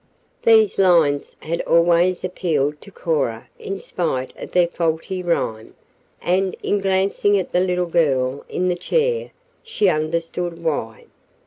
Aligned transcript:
These 0.41 0.79
lines 0.79 1.35
had 1.41 1.61
always 1.61 2.23
appealed 2.23 2.81
to 2.81 2.89
Cora 2.89 3.49
in 3.59 3.77
spite 3.77 4.35
of 4.35 4.51
their 4.51 4.65
faulty 4.67 5.21
rhyme, 5.21 5.75
and, 6.23 6.55
in 6.63 6.79
glancing 6.79 7.37
at 7.37 7.51
the 7.51 7.59
little 7.59 7.85
girl 7.85 8.43
in 8.49 8.67
the 8.67 8.75
chair, 8.75 9.29
she 9.61 9.89
understood 9.89 10.63
why. 10.63 11.05